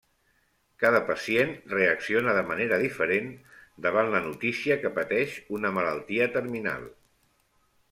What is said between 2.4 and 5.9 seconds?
manera diferent davant la notícia que pateix una